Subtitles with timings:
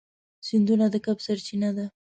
[0.47, 1.85] سیندونه د کب سرچینه ده.